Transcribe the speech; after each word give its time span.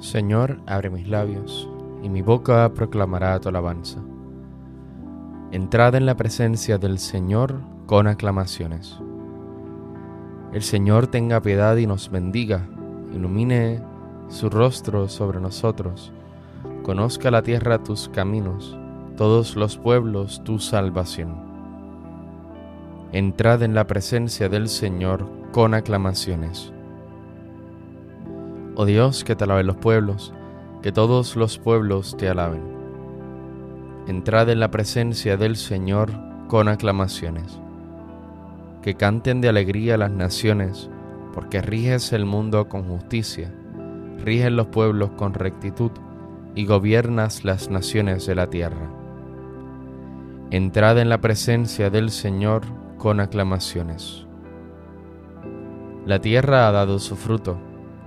Señor, 0.00 0.60
abre 0.66 0.90
mis 0.90 1.08
labios, 1.08 1.68
y 2.02 2.08
mi 2.08 2.22
boca 2.22 2.72
proclamará 2.72 3.40
tu 3.40 3.48
alabanza. 3.48 3.98
Entrad 5.50 5.96
en 5.96 6.06
la 6.06 6.16
presencia 6.16 6.78
del 6.78 7.00
Señor 7.00 7.60
con 7.86 8.06
aclamaciones. 8.06 9.00
El 10.52 10.62
Señor 10.62 11.08
tenga 11.08 11.42
piedad 11.42 11.76
y 11.76 11.86
nos 11.86 12.10
bendiga, 12.10 12.66
ilumine 13.12 13.82
su 14.28 14.48
rostro 14.50 15.08
sobre 15.08 15.40
nosotros, 15.40 16.12
conozca 16.84 17.32
la 17.32 17.42
tierra 17.42 17.82
tus 17.82 18.08
caminos, 18.08 18.78
todos 19.16 19.56
los 19.56 19.78
pueblos 19.78 20.44
tu 20.44 20.60
salvación. 20.60 21.48
Entrad 23.10 23.64
en 23.64 23.74
la 23.74 23.86
presencia 23.88 24.48
del 24.48 24.68
Señor 24.68 25.28
con 25.50 25.74
aclamaciones. 25.74 26.72
Oh 28.80 28.86
Dios, 28.86 29.24
que 29.24 29.34
te 29.34 29.42
alaben 29.42 29.66
los 29.66 29.74
pueblos, 29.74 30.32
que 30.82 30.92
todos 30.92 31.34
los 31.34 31.58
pueblos 31.58 32.16
te 32.16 32.28
alaben. 32.28 32.62
Entrad 34.06 34.50
en 34.50 34.60
la 34.60 34.70
presencia 34.70 35.36
del 35.36 35.56
Señor 35.56 36.12
con 36.46 36.68
aclamaciones. 36.68 37.58
Que 38.80 38.94
canten 38.94 39.40
de 39.40 39.48
alegría 39.48 39.96
las 39.96 40.12
naciones, 40.12 40.88
porque 41.34 41.60
riges 41.60 42.12
el 42.12 42.24
mundo 42.24 42.68
con 42.68 42.84
justicia, 42.84 43.52
rigen 44.24 44.54
los 44.54 44.68
pueblos 44.68 45.10
con 45.16 45.34
rectitud 45.34 45.90
y 46.54 46.64
gobiernas 46.64 47.44
las 47.44 47.70
naciones 47.70 48.26
de 48.26 48.36
la 48.36 48.48
tierra. 48.48 48.88
Entrad 50.52 51.00
en 51.00 51.08
la 51.08 51.20
presencia 51.20 51.90
del 51.90 52.10
Señor 52.10 52.62
con 52.96 53.18
aclamaciones. 53.18 54.24
La 56.06 56.20
tierra 56.20 56.68
ha 56.68 56.70
dado 56.70 57.00
su 57.00 57.16
fruto 57.16 57.58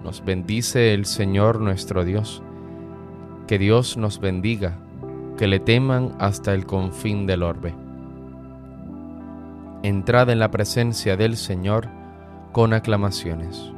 nos 0.04 0.24
bendice 0.24 0.94
el 0.94 1.06
Señor 1.06 1.60
nuestro 1.62 2.04
Dios. 2.04 2.42
Que 3.48 3.58
Dios 3.58 3.98
nos 3.98 4.20
bendiga, 4.20 4.78
que 5.38 5.48
le 5.48 5.60
teman 5.60 6.16
hasta 6.20 6.54
el 6.54 6.66
confín 6.66 7.26
del 7.28 7.44
orbe. 7.44 7.74
Entrad 9.84 10.30
en 10.30 10.40
la 10.40 10.52
presencia 10.52 11.18
del 11.18 11.38
Señor 11.38 11.88
con 12.52 12.74
aclamaciones. 12.74 13.72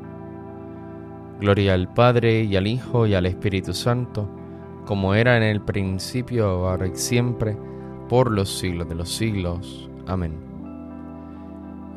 Gloria 1.40 1.74
al 1.74 1.94
Padre 1.94 2.44
y 2.44 2.56
al 2.56 2.68
Hijo 2.68 3.08
y 3.08 3.16
al 3.16 3.26
Espíritu 3.26 3.74
Santo, 3.74 4.30
como 4.86 5.14
era 5.16 5.38
en 5.38 5.44
el 5.44 5.62
principio, 5.62 6.46
ahora 6.46 6.88
y 6.88 6.96
siempre, 6.96 7.58
por 8.10 8.32
los 8.32 8.58
siglos 8.58 8.88
de 8.90 8.96
los 8.96 9.10
siglos. 9.10 9.90
Amén. 10.08 10.34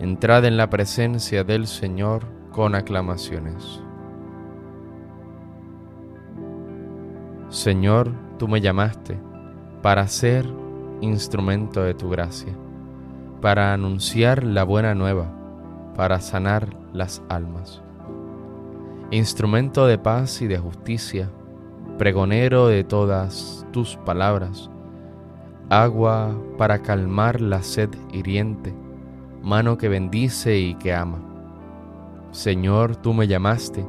Entrad 0.01 0.45
en 0.45 0.57
la 0.57 0.71
presencia 0.71 1.43
del 1.43 1.67
Señor 1.67 2.25
con 2.53 2.75
aclamaciones. 2.75 3.83
Señor, 7.56 8.12
tú 8.39 8.49
me 8.49 8.61
llamaste 8.61 9.19
para 9.81 10.06
ser 10.09 10.44
instrumento 11.00 11.83
de 11.83 11.94
tu 11.94 12.11
gracia, 12.11 12.53
para 13.41 13.72
anunciar 13.72 14.44
la 14.44 14.62
buena 14.62 14.94
nueva, 14.94 15.33
para 15.97 16.21
sanar 16.21 16.77
las 16.93 17.22
almas. 17.31 17.81
Instrumento 19.11 19.87
de 19.87 19.97
paz 19.97 20.43
y 20.43 20.49
de 20.49 20.59
justicia, 20.59 21.31
pregonero 21.97 22.66
de 22.66 22.84
todas 22.84 23.66
tus 23.72 23.97
palabras, 23.97 24.69
agua 25.71 26.39
para 26.59 26.83
calmar 26.83 27.41
la 27.41 27.62
sed 27.62 27.89
hiriente, 28.12 28.75
mano 29.43 29.78
que 29.78 29.89
bendice 29.89 30.59
y 30.59 30.75
que 30.75 30.93
ama. 30.93 31.22
Señor, 32.33 32.97
tú 32.97 33.15
me 33.15 33.27
llamaste 33.27 33.87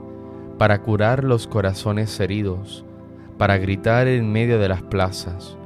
para 0.58 0.82
curar 0.82 1.26
los 1.26 1.48
corazones 1.48 2.18
heridos, 2.22 2.86
para 3.38 3.58
gritar 3.58 4.08
en 4.08 4.32
medio 4.32 4.60
de 4.60 4.70
las 4.70 4.82
plazas 4.82 5.58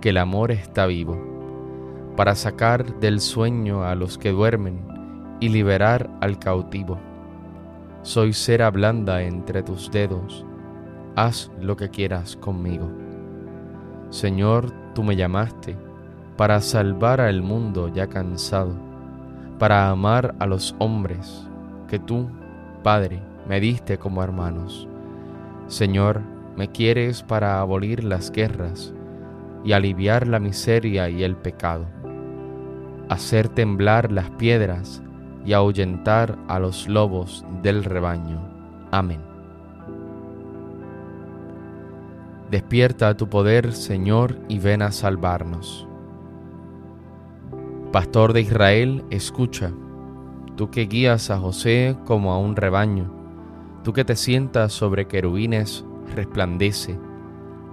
que 0.00 0.10
el 0.10 0.18
amor 0.18 0.50
está 0.50 0.86
vivo, 0.86 1.18
para 2.16 2.34
sacar 2.34 2.98
del 3.00 3.20
sueño 3.20 3.84
a 3.84 3.94
los 3.94 4.18
que 4.18 4.30
duermen 4.30 4.80
y 5.40 5.48
liberar 5.48 6.10
al 6.20 6.38
cautivo. 6.38 6.98
Soy 8.02 8.32
cera 8.32 8.70
blanda 8.70 9.22
entre 9.22 9.62
tus 9.62 9.90
dedos, 9.90 10.44
haz 11.14 11.50
lo 11.60 11.76
que 11.76 11.90
quieras 11.90 12.36
conmigo. 12.36 12.90
Señor, 14.10 14.72
tú 14.94 15.02
me 15.02 15.16
llamaste 15.16 15.76
para 16.36 16.60
salvar 16.60 17.20
al 17.20 17.42
mundo 17.42 17.88
ya 17.88 18.08
cansado, 18.08 18.74
para 19.58 19.90
amar 19.90 20.34
a 20.38 20.46
los 20.46 20.74
hombres 20.78 21.46
que 21.88 21.98
tú, 21.98 22.28
Padre, 22.82 23.22
me 23.46 23.60
diste 23.60 23.98
como 23.98 24.22
hermanos. 24.22 24.88
Señor, 25.68 26.20
me 26.56 26.70
quieres 26.70 27.22
para 27.22 27.60
abolir 27.60 28.04
las 28.04 28.30
guerras 28.30 28.92
y 29.64 29.72
aliviar 29.72 30.26
la 30.26 30.38
miseria 30.38 31.08
y 31.08 31.22
el 31.22 31.36
pecado, 31.36 31.86
hacer 33.08 33.48
temblar 33.48 34.12
las 34.12 34.30
piedras 34.30 35.02
y 35.44 35.52
ahuyentar 35.52 36.38
a 36.48 36.58
los 36.58 36.88
lobos 36.88 37.44
del 37.62 37.84
rebaño. 37.84 38.40
Amén. 38.90 39.20
Despierta 42.50 43.16
tu 43.16 43.28
poder, 43.28 43.72
Señor, 43.72 44.38
y 44.48 44.58
ven 44.58 44.82
a 44.82 44.92
salvarnos. 44.92 45.88
Pastor 47.92 48.34
de 48.34 48.42
Israel, 48.42 49.04
escucha, 49.10 49.72
tú 50.56 50.70
que 50.70 50.82
guías 50.82 51.30
a 51.30 51.38
José 51.38 51.96
como 52.04 52.32
a 52.32 52.38
un 52.38 52.56
rebaño, 52.56 53.10
tú 53.82 53.92
que 53.92 54.04
te 54.04 54.16
sientas 54.16 54.72
sobre 54.72 55.08
querubines, 55.08 55.84
resplandece 56.12 56.98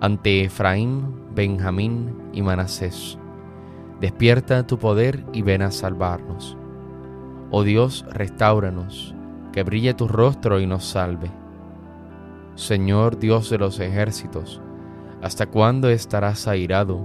ante 0.02 0.44
Efraín, 0.44 1.14
Benjamín 1.36 2.16
y 2.34 2.42
Manasés. 2.42 3.18
Despierta 4.00 4.66
tu 4.66 4.78
poder 4.78 5.26
y 5.34 5.42
ven 5.42 5.62
a 5.62 5.72
salvarnos. 5.72 6.58
Oh 7.52 7.64
Dios, 7.64 8.06
restauranos, 8.12 9.14
que 9.52 9.64
brille 9.64 9.94
tu 9.94 10.08
rostro 10.08 10.60
y 10.60 10.68
nos 10.68 10.86
salve. 10.86 11.30
Señor 12.56 13.20
Dios 13.20 13.50
de 13.50 13.58
los 13.58 13.80
ejércitos, 13.80 14.62
¿hasta 15.22 15.48
cuándo 15.48 15.90
estarás 15.90 16.48
airado 16.48 17.00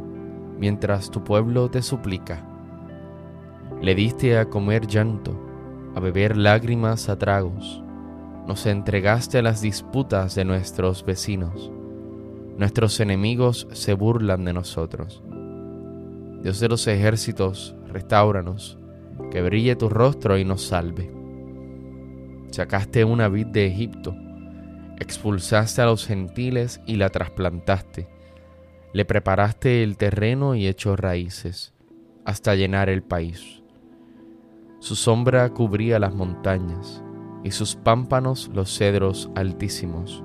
mientras 0.59 1.11
tu 1.11 1.25
pueblo 1.25 1.69
te 1.69 1.83
suplica? 1.83 2.45
Le 3.81 3.95
diste 3.95 4.39
a 4.39 4.49
comer 4.49 4.87
llanto, 4.87 5.37
a 5.95 6.01
beber 6.01 6.37
lágrimas 6.37 7.09
a 7.09 7.19
tragos 7.19 7.84
nos 8.47 8.67
entregaste 8.67 9.39
a 9.39 9.43
las 9.43 9.63
disputas 9.63 10.35
de 10.35 10.45
nuestros 10.45 11.05
vecinos. 11.05 11.71
Nuestros 12.59 13.01
enemigos 13.01 13.67
se 13.73 13.95
burlan 13.95 14.45
de 14.45 14.53
nosotros. 14.53 15.23
Dios 16.43 16.61
de 16.61 16.69
los 16.69 16.87
ejércitos, 16.87 17.75
restauranos, 17.87 18.79
que 19.31 19.41
brille 19.41 19.77
tu 19.77 19.89
rostro 19.89 20.37
y 20.37 20.45
nos 20.45 20.63
salve. 20.63 21.11
Sacaste 22.51 23.05
una 23.05 23.29
vid 23.29 23.47
de 23.47 23.67
Egipto, 23.67 24.15
expulsaste 24.99 25.81
a 25.81 25.87
los 25.87 26.07
gentiles 26.07 26.81
y 26.87 26.97
la 26.97 27.09
trasplantaste. 27.09 28.09
Le 28.93 29.05
preparaste 29.05 29.83
el 29.83 29.97
terreno 29.97 30.55
y 30.55 30.69
echó 30.69 30.97
raíces 30.97 31.73
hasta 32.25 32.55
llenar 32.55 32.89
el 32.89 33.03
país. 33.03 33.63
Su 34.81 34.97
sombra 34.97 35.49
cubría 35.49 35.99
las 35.99 36.15
montañas 36.15 37.03
y 37.45 37.51
sus 37.51 37.77
pámpanos 37.77 38.51
los 38.53 38.77
cedros 38.77 39.31
altísimos. 39.37 40.25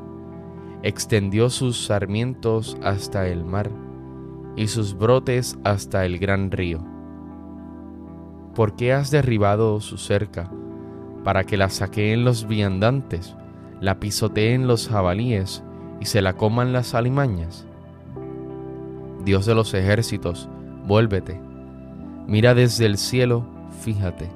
Extendió 0.82 1.50
sus 1.50 1.86
sarmientos 1.86 2.78
hasta 2.82 3.28
el 3.28 3.44
mar 3.44 3.70
y 4.56 4.68
sus 4.68 4.98
brotes 4.98 5.60
hasta 5.64 6.06
el 6.06 6.18
gran 6.18 6.50
río. 6.50 6.80
¿Por 8.56 8.76
qué 8.76 8.94
has 8.94 9.12
derribado 9.12 9.80
su 9.82 9.98
cerca 9.98 10.50
para 11.24 11.44
que 11.44 11.58
la 11.58 11.70
saqueen 11.70 12.24
los 12.24 12.48
viandantes, 12.48 13.36
la 13.82 14.00
pisoteen 14.00 14.68
los 14.68 14.88
jabalíes 14.88 15.64
y 16.00 16.06
se 16.06 16.22
la 16.22 16.34
coman 16.34 16.72
las 16.72 16.96
alimañas? 16.96 17.68
Dios 19.26 19.46
de 19.46 19.54
los 19.54 19.74
ejércitos, 19.74 20.50
vuélvete, 20.88 21.40
mira 22.26 22.54
desde 22.54 22.86
el 22.86 22.98
cielo, 22.98 23.46
fíjate. 23.82 24.30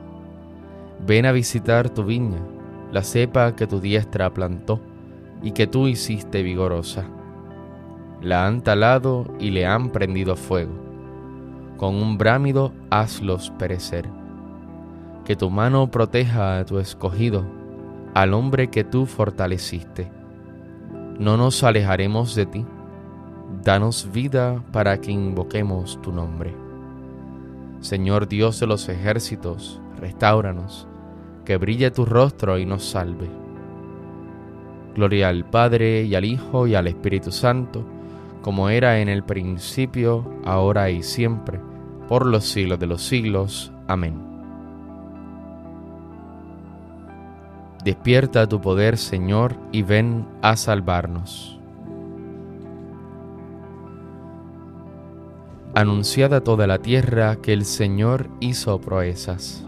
Ven 1.06 1.26
a 1.26 1.32
visitar 1.32 1.90
tu 1.90 2.04
viña, 2.04 2.40
la 2.94 3.02
cepa 3.02 3.56
que 3.56 3.66
tu 3.66 3.80
diestra 3.80 4.32
plantó 4.32 4.80
y 5.42 5.52
que 5.52 5.66
tú 5.66 5.88
hiciste 5.88 6.44
vigorosa. 6.44 7.06
La 8.22 8.46
han 8.46 8.62
talado 8.62 9.26
y 9.40 9.50
le 9.50 9.66
han 9.66 9.90
prendido 9.90 10.36
fuego. 10.36 10.74
Con 11.78 11.96
un 11.96 12.20
brámido 12.20 12.72
hazlos 12.92 13.50
perecer. 13.58 14.08
Que 15.26 15.36
tu 15.36 15.50
mano 15.50 15.90
proteja 15.90 16.60
a 16.60 16.66
tu 16.66 16.78
escogido, 16.78 17.44
al 18.14 18.36
hombre 18.36 18.70
que 18.70 18.84
tú 18.84 19.08
fortaleciste. 19.08 20.12
No 21.18 21.36
nos 21.36 21.64
alejaremos 21.64 22.36
de 22.36 22.46
ti 22.46 22.66
danos 23.64 24.12
vida 24.12 24.64
para 24.72 25.02
que 25.02 25.12
invoquemos 25.12 26.00
tu 26.04 26.12
nombre. 26.12 26.54
Señor 27.80 28.28
Dios 28.28 28.60
de 28.60 28.68
los 28.68 28.88
ejércitos, 28.88 29.82
restauranos, 30.00 30.88
que 31.46 31.58
brille 31.58 31.92
tu 31.92 32.06
rostro 32.06 32.58
y 32.58 32.66
nos 32.66 32.84
salve. 32.84 33.30
Gloria 34.96 35.30
al 35.30 35.46
Padre 35.46 36.04
y 36.04 36.16
al 36.16 36.26
Hijo 36.26 36.68
y 36.68 36.76
al 36.76 36.88
Espíritu 36.88 37.32
Santo, 37.32 37.84
como 38.42 38.70
era 38.70 39.00
en 39.00 39.10
el 39.10 39.24
principio, 39.24 40.30
ahora 40.46 40.90
y 40.90 41.04
siempre, 41.04 41.60
por 42.08 42.26
los 42.26 42.46
siglos 42.46 42.80
de 42.80 42.88
los 42.88 43.02
siglos. 43.02 43.72
Amén. 43.88 44.22
Despierta 47.84 48.48
tu 48.48 48.62
poder, 48.62 48.98
Señor, 48.98 49.56
y 49.72 49.82
ven 49.82 50.26
a 50.42 50.56
salvarnos. 50.56 51.60
anunciada 55.76 56.42
toda 56.42 56.68
la 56.68 56.80
tierra 56.80 57.38
que 57.38 57.54
el 57.54 57.66
Señor 57.66 58.30
hizo 58.40 58.80
proezas. 58.80 59.68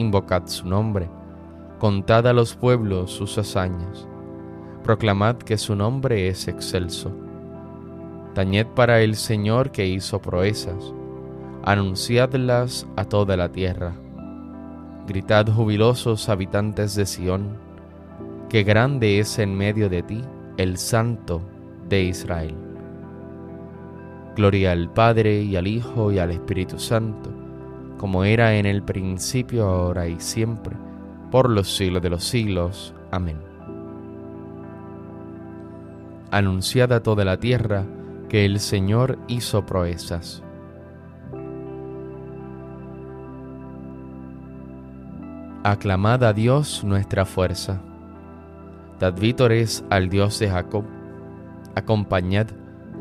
invocad 0.00 0.46
su 0.46 0.66
nombre, 0.66 1.08
contad 1.78 2.26
a 2.26 2.32
los 2.32 2.56
pueblos 2.56 3.12
sus 3.12 3.38
hazañas, 3.38 4.08
proclamad 4.82 5.36
que 5.36 5.58
su 5.58 5.76
nombre 5.76 6.28
es 6.28 6.48
excelso. 6.48 7.12
Tañed 8.34 8.66
para 8.68 9.02
el 9.02 9.14
Señor 9.16 9.70
que 9.70 9.86
hizo 9.86 10.20
proezas, 10.20 10.94
anunciadlas 11.64 12.86
a 12.96 13.04
toda 13.04 13.36
la 13.36 13.50
tierra. 13.50 13.92
Gritad 15.06 15.46
jubilosos 15.48 16.28
habitantes 16.28 16.94
de 16.94 17.06
Sión, 17.06 17.56
que 18.48 18.62
grande 18.62 19.18
es 19.18 19.38
en 19.38 19.56
medio 19.56 19.88
de 19.88 20.02
ti 20.02 20.22
el 20.56 20.76
Santo 20.76 21.42
de 21.88 22.04
Israel. 22.04 22.54
Gloria 24.36 24.72
al 24.72 24.92
Padre 24.92 25.42
y 25.42 25.56
al 25.56 25.66
Hijo 25.66 26.12
y 26.12 26.18
al 26.18 26.30
Espíritu 26.30 26.78
Santo, 26.78 27.30
como 28.00 28.24
era 28.24 28.54
en 28.54 28.64
el 28.64 28.82
principio, 28.82 29.66
ahora 29.66 30.08
y 30.08 30.18
siempre, 30.20 30.74
por 31.30 31.50
los 31.50 31.76
siglos 31.76 32.00
de 32.00 32.08
los 32.08 32.24
siglos. 32.24 32.94
Amén. 33.10 33.36
Anunciada 36.30 37.02
toda 37.02 37.26
la 37.26 37.36
tierra 37.36 37.84
que 38.30 38.46
el 38.46 38.58
Señor 38.58 39.18
hizo 39.28 39.66
proezas. 39.66 40.42
Aclamad 45.62 46.24
a 46.24 46.32
Dios 46.32 46.82
nuestra 46.82 47.26
fuerza. 47.26 47.82
Dad 48.98 49.12
vítores 49.20 49.84
al 49.90 50.08
Dios 50.08 50.38
de 50.38 50.48
Jacob. 50.48 50.86
Acompañad 51.74 52.46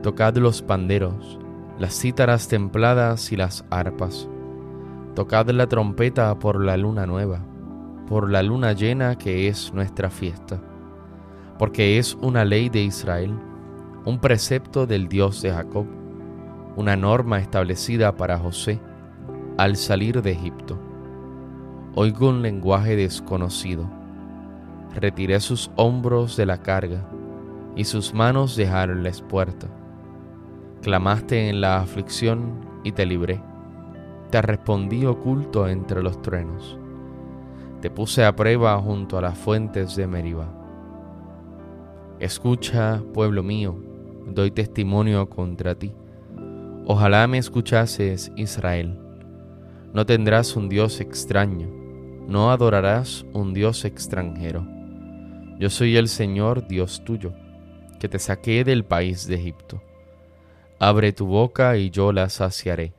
Tocad 0.03 0.35
los 0.35 0.61
panderos, 0.61 1.39
las 1.77 1.97
cítaras 1.97 2.49
templadas 2.49 3.31
y 3.31 3.37
las 3.37 3.63
arpas. 3.69 4.27
Tocad 5.19 5.49
la 5.49 5.67
trompeta 5.67 6.39
por 6.39 6.63
la 6.63 6.77
luna 6.77 7.05
nueva, 7.05 7.41
por 8.07 8.31
la 8.31 8.41
luna 8.41 8.71
llena 8.71 9.17
que 9.17 9.49
es 9.49 9.73
nuestra 9.73 10.09
fiesta, 10.09 10.61
porque 11.57 11.97
es 11.97 12.15
una 12.21 12.45
ley 12.45 12.69
de 12.69 12.83
Israel, 12.83 13.37
un 14.05 14.19
precepto 14.19 14.87
del 14.87 15.09
Dios 15.09 15.41
de 15.41 15.51
Jacob, 15.51 15.85
una 16.77 16.95
norma 16.95 17.39
establecida 17.39 18.15
para 18.15 18.39
José 18.39 18.79
al 19.57 19.75
salir 19.75 20.21
de 20.21 20.31
Egipto. 20.31 20.79
Oigo 21.95 22.29
un 22.29 22.41
lenguaje 22.41 22.95
desconocido. 22.95 23.89
Retiré 24.95 25.41
sus 25.41 25.69
hombros 25.75 26.37
de 26.37 26.45
la 26.45 26.61
carga 26.61 27.05
y 27.75 27.83
sus 27.83 28.13
manos 28.13 28.55
dejaron 28.55 29.03
la 29.03 29.09
espuerta 29.09 29.67
Clamaste 30.81 31.49
en 31.49 31.59
la 31.59 31.81
aflicción 31.81 32.65
y 32.85 32.93
te 32.93 33.05
libré. 33.05 33.48
Te 34.31 34.43
respondí 34.43 35.05
oculto 35.05 35.67
entre 35.67 36.03
los 36.03 36.21
truenos. 36.21 36.77
Te 37.81 37.89
puse 37.89 38.25
a 38.25 38.35
prueba 38.35 38.77
junto 38.79 39.17
a 39.17 39.21
las 39.21 39.37
fuentes 39.37 39.95
de 39.95 40.05
Meriba. 40.05 40.47
Escucha, 42.19 43.01
pueblo 43.13 43.41
mío, 43.41 43.75
doy 44.27 44.51
testimonio 44.51 45.29
contra 45.29 45.73
ti. 45.73 45.93
Ojalá 46.85 47.25
me 47.27 47.39
escuchases, 47.39 48.31
Israel. 48.35 48.99
No 49.93 50.05
tendrás 50.05 50.55
un 50.55 50.69
Dios 50.69 51.01
extraño, 51.01 51.67
no 52.27 52.51
adorarás 52.51 53.25
un 53.33 53.55
Dios 53.55 53.83
extranjero. 53.83 54.67
Yo 55.57 55.71
soy 55.71 55.97
el 55.97 56.07
Señor 56.07 56.67
Dios 56.67 57.03
tuyo, 57.03 57.33
que 57.99 58.07
te 58.07 58.19
saqué 58.19 58.63
del 58.63 58.85
país 58.85 59.25
de 59.25 59.35
Egipto. 59.35 59.81
Abre 60.77 61.13
tu 61.13 61.25
boca 61.25 61.77
y 61.77 61.89
yo 61.89 62.11
la 62.11 62.29
saciaré. 62.29 62.98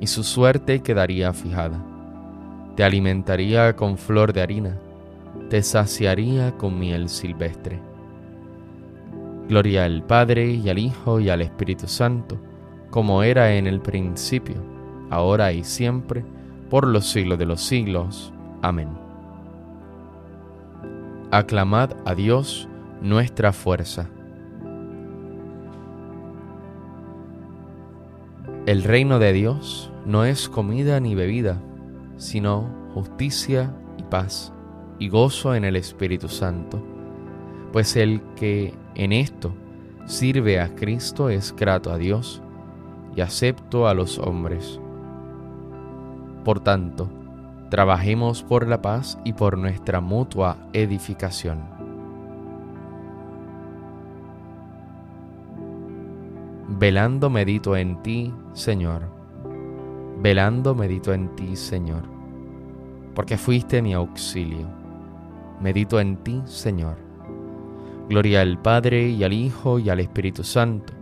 y 0.00 0.06
su 0.06 0.22
suerte 0.22 0.80
quedaría 0.80 1.32
fijada. 1.32 1.82
Te 2.74 2.84
alimentaría 2.84 3.74
con 3.76 3.96
flor 3.96 4.32
de 4.32 4.42
harina, 4.42 4.78
te 5.48 5.62
saciaría 5.62 6.56
con 6.56 6.78
miel 6.78 7.08
silvestre. 7.08 7.80
Gloria 9.48 9.84
al 9.84 10.02
Padre 10.02 10.50
y 10.50 10.68
al 10.68 10.78
Hijo 10.78 11.20
y 11.20 11.28
al 11.28 11.40
Espíritu 11.40 11.86
Santo, 11.86 12.38
como 12.90 13.22
era 13.22 13.54
en 13.54 13.66
el 13.66 13.80
principio, 13.80 14.56
ahora 15.10 15.52
y 15.52 15.64
siempre, 15.64 16.24
por 16.68 16.86
los 16.86 17.06
siglos 17.06 17.38
de 17.38 17.46
los 17.46 17.60
siglos. 17.60 18.32
Amén. 18.62 18.88
Aclamad 21.30 21.92
a 22.04 22.14
Dios 22.14 22.68
nuestra 23.00 23.52
fuerza 23.52 24.08
El 28.66 28.82
reino 28.82 29.20
de 29.20 29.32
Dios 29.32 29.92
no 30.06 30.24
es 30.24 30.48
comida 30.48 30.98
ni 30.98 31.14
bebida, 31.14 31.62
sino 32.16 32.68
justicia 32.94 33.72
y 33.96 34.02
paz 34.02 34.52
y 34.98 35.08
gozo 35.08 35.54
en 35.54 35.64
el 35.64 35.76
Espíritu 35.76 36.28
Santo, 36.28 36.82
pues 37.72 37.94
el 37.94 38.20
que 38.34 38.74
en 38.96 39.12
esto 39.12 39.54
sirve 40.06 40.58
a 40.58 40.74
Cristo 40.74 41.30
es 41.30 41.54
grato 41.54 41.92
a 41.92 41.96
Dios 41.96 42.42
y 43.14 43.20
acepto 43.20 43.86
a 43.86 43.94
los 43.94 44.18
hombres. 44.18 44.80
Por 46.44 46.58
tanto, 46.58 47.08
trabajemos 47.70 48.42
por 48.42 48.66
la 48.66 48.82
paz 48.82 49.16
y 49.24 49.34
por 49.34 49.58
nuestra 49.58 50.00
mutua 50.00 50.56
edificación. 50.72 51.75
Velando 56.78 57.30
medito 57.30 57.74
en 57.74 58.02
ti, 58.02 58.34
Señor. 58.52 59.10
Velando 60.20 60.74
medito 60.74 61.14
en 61.14 61.34
ti, 61.34 61.56
Señor. 61.56 62.02
Porque 63.14 63.38
fuiste 63.38 63.80
mi 63.80 63.94
auxilio. 63.94 64.68
Medito 65.58 65.98
en 66.00 66.18
ti, 66.18 66.42
Señor. 66.44 66.98
Gloria 68.10 68.42
al 68.42 68.60
Padre 68.60 69.08
y 69.08 69.24
al 69.24 69.32
Hijo 69.32 69.78
y 69.78 69.88
al 69.88 70.00
Espíritu 70.00 70.44
Santo. 70.44 70.92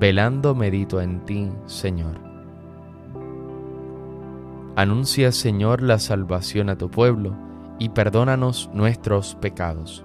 Velando 0.00 0.56
medito 0.56 1.00
en 1.00 1.24
ti, 1.24 1.48
Señor. 1.66 2.18
Anuncia, 4.74 5.30
Señor, 5.30 5.80
la 5.80 6.00
salvación 6.00 6.70
a 6.70 6.76
tu 6.76 6.90
pueblo 6.90 7.36
y 7.78 7.90
perdónanos 7.90 8.68
nuestros 8.74 9.36
pecados. 9.36 10.04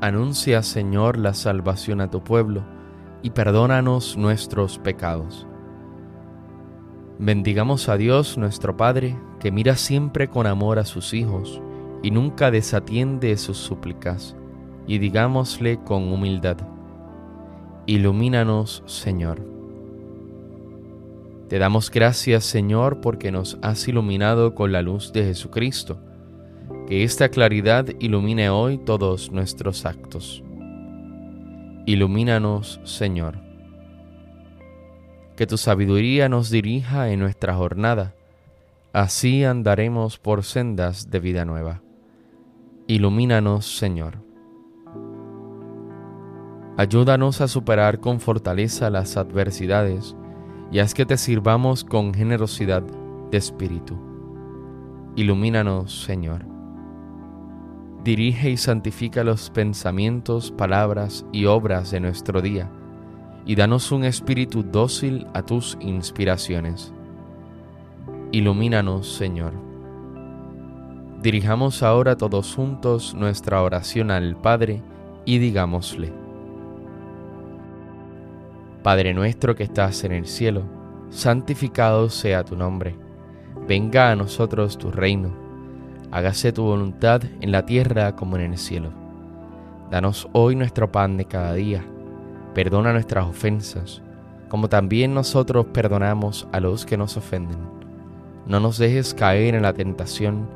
Anuncia, 0.00 0.62
Señor, 0.62 1.18
la 1.18 1.32
salvación 1.32 2.02
a 2.02 2.10
tu 2.10 2.22
pueblo, 2.22 2.62
y 3.22 3.30
perdónanos 3.30 4.16
nuestros 4.18 4.78
pecados. 4.78 5.46
Bendigamos 7.18 7.88
a 7.88 7.96
Dios 7.96 8.36
nuestro 8.36 8.76
Padre, 8.76 9.18
que 9.40 9.50
mira 9.50 9.76
siempre 9.76 10.28
con 10.28 10.46
amor 10.46 10.78
a 10.78 10.84
sus 10.84 11.14
hijos, 11.14 11.62
y 12.02 12.10
nunca 12.10 12.50
desatiende 12.50 13.34
sus 13.38 13.56
súplicas, 13.56 14.36
y 14.86 14.98
digámosle 14.98 15.78
con 15.82 16.12
humildad, 16.12 16.58
Ilumínanos, 17.86 18.82
Señor. 18.84 19.40
Te 21.48 21.58
damos 21.58 21.90
gracias, 21.90 22.44
Señor, 22.44 23.00
porque 23.00 23.30
nos 23.30 23.58
has 23.62 23.86
iluminado 23.86 24.54
con 24.54 24.72
la 24.72 24.82
luz 24.82 25.12
de 25.12 25.24
Jesucristo. 25.24 26.00
Que 26.86 27.02
esta 27.02 27.30
claridad 27.30 27.88
ilumine 27.98 28.48
hoy 28.48 28.78
todos 28.78 29.32
nuestros 29.32 29.84
actos. 29.84 30.44
Ilumínanos, 31.84 32.80
Señor. 32.84 33.38
Que 35.36 35.48
tu 35.48 35.56
sabiduría 35.56 36.28
nos 36.28 36.48
dirija 36.48 37.10
en 37.10 37.18
nuestra 37.18 37.56
jornada. 37.56 38.14
Así 38.92 39.42
andaremos 39.42 40.18
por 40.18 40.44
sendas 40.44 41.10
de 41.10 41.18
vida 41.18 41.44
nueva. 41.44 41.82
Ilumínanos, 42.86 43.78
Señor. 43.78 44.18
Ayúdanos 46.76 47.40
a 47.40 47.48
superar 47.48 47.98
con 47.98 48.20
fortaleza 48.20 48.90
las 48.90 49.16
adversidades 49.16 50.14
y 50.70 50.78
haz 50.78 50.94
que 50.94 51.04
te 51.04 51.16
sirvamos 51.16 51.82
con 51.82 52.14
generosidad 52.14 52.84
de 53.30 53.38
espíritu. 53.38 53.98
Ilumínanos, 55.16 56.04
Señor. 56.04 56.55
Dirige 58.06 58.50
y 58.50 58.56
santifica 58.56 59.24
los 59.24 59.50
pensamientos, 59.50 60.52
palabras 60.52 61.26
y 61.32 61.46
obras 61.46 61.90
de 61.90 61.98
nuestro 61.98 62.40
día, 62.40 62.70
y 63.44 63.56
danos 63.56 63.90
un 63.90 64.04
espíritu 64.04 64.62
dócil 64.62 65.26
a 65.34 65.42
tus 65.42 65.76
inspiraciones. 65.80 66.94
Ilumínanos, 68.30 69.12
Señor. 69.12 69.54
Dirijamos 71.20 71.82
ahora 71.82 72.16
todos 72.16 72.54
juntos 72.54 73.12
nuestra 73.12 73.60
oración 73.60 74.12
al 74.12 74.36
Padre 74.36 74.84
y 75.24 75.38
digámosle, 75.38 76.12
Padre 78.84 79.14
nuestro 79.14 79.56
que 79.56 79.64
estás 79.64 80.04
en 80.04 80.12
el 80.12 80.26
cielo, 80.26 80.62
santificado 81.10 82.08
sea 82.08 82.44
tu 82.44 82.56
nombre. 82.56 82.96
Venga 83.66 84.12
a 84.12 84.14
nosotros 84.14 84.78
tu 84.78 84.92
reino. 84.92 85.45
Hágase 86.16 86.50
tu 86.50 86.62
voluntad 86.62 87.20
en 87.42 87.52
la 87.52 87.66
tierra 87.66 88.16
como 88.16 88.38
en 88.38 88.52
el 88.52 88.56
cielo. 88.56 88.88
Danos 89.90 90.26
hoy 90.32 90.56
nuestro 90.56 90.90
pan 90.90 91.18
de 91.18 91.26
cada 91.26 91.52
día. 91.52 91.84
Perdona 92.54 92.94
nuestras 92.94 93.26
ofensas, 93.26 94.00
como 94.48 94.70
también 94.70 95.12
nosotros 95.12 95.66
perdonamos 95.74 96.48
a 96.52 96.60
los 96.60 96.86
que 96.86 96.96
nos 96.96 97.18
ofenden. 97.18 97.58
No 98.46 98.60
nos 98.60 98.78
dejes 98.78 99.12
caer 99.12 99.54
en 99.54 99.60
la 99.60 99.74
tentación 99.74 100.48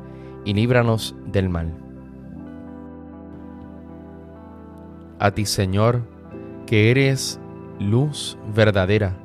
y 0.45 0.55
líbranos 0.55 1.13
del 1.27 1.47
mal. 1.47 1.71
A 5.19 5.29
ti, 5.29 5.45
Señor, 5.45 6.01
que 6.65 6.89
eres 6.89 7.39
luz 7.77 8.35
verdadera 8.55 9.15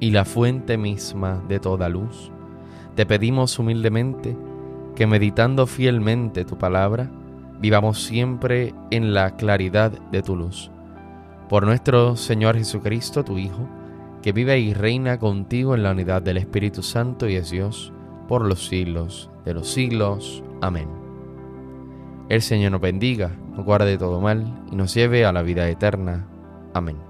y 0.00 0.10
la 0.10 0.24
fuente 0.24 0.78
misma 0.78 1.44
de 1.50 1.60
toda 1.60 1.90
luz, 1.90 2.32
te 2.94 3.04
pedimos 3.04 3.58
humildemente 3.58 4.34
que 4.96 5.06
meditando 5.06 5.66
fielmente 5.66 6.44
tu 6.44 6.58
palabra, 6.58 7.08
vivamos 7.60 8.02
siempre 8.02 8.74
en 8.90 9.14
la 9.14 9.36
claridad 9.36 9.92
de 10.10 10.22
tu 10.22 10.34
luz. 10.34 10.70
Por 11.48 11.64
nuestro 11.64 12.16
Señor 12.16 12.56
Jesucristo, 12.56 13.22
tu 13.22 13.38
Hijo, 13.38 13.68
que 14.22 14.32
vive 14.32 14.58
y 14.58 14.74
reina 14.74 15.18
contigo 15.18 15.76
en 15.76 15.84
la 15.84 15.92
unidad 15.92 16.22
del 16.22 16.38
Espíritu 16.38 16.82
Santo 16.82 17.28
y 17.28 17.36
es 17.36 17.50
Dios, 17.50 17.92
por 18.26 18.44
los 18.44 18.66
siglos 18.66 19.30
de 19.44 19.54
los 19.54 19.68
siglos. 19.68 20.42
Amén. 20.60 20.88
El 22.28 22.42
Señor 22.42 22.72
nos 22.72 22.80
bendiga, 22.80 23.30
nos 23.54 23.64
guarde 23.64 23.90
de 23.90 23.98
todo 23.98 24.20
mal 24.20 24.64
y 24.72 24.76
nos 24.76 24.92
lleve 24.94 25.24
a 25.24 25.32
la 25.32 25.42
vida 25.42 25.68
eterna. 25.68 26.26
Amén. 26.74 27.05